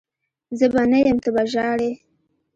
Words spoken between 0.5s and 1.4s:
زه به نه یم ته